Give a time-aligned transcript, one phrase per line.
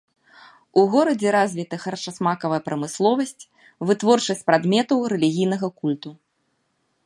[0.81, 3.47] У горадзе развіты харчасмакавая прамысловасць,
[3.91, 6.09] вытворчасць прадметаў рэлігійнага культу.